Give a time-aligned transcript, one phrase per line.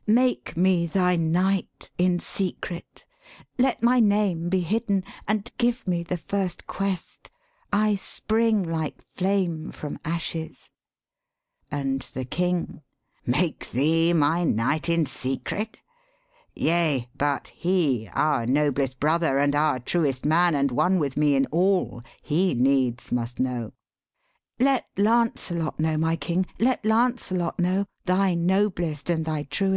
[0.06, 3.06] 'Make me thy knight in secret!
[3.58, 7.30] let my name Be hidd'n, and give me the first quest,
[7.72, 10.70] I spring Like flame from ashes.'
[11.70, 12.82] And the King
[13.24, 15.80] 'Make thee my knight in secret?
[16.54, 21.46] yea, but he, Our noblest brother, and our truest man, And one with me in
[21.46, 23.72] all, he needs must know/'
[24.60, 29.74] Let Lancelot know, my King, let Lancelot know, Thy noblest and thy truest!'